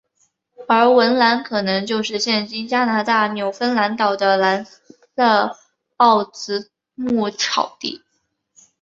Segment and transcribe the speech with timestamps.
[0.67, 5.55] 而文兰可能就是现今加拿大纽芬兰岛的兰塞
[5.97, 8.01] 奥兹牧草地。